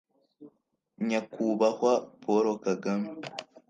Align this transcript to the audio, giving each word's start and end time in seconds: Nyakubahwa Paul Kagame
Nyakubahwa 1.07 1.91
Paul 2.21 2.45
Kagame 2.65 3.11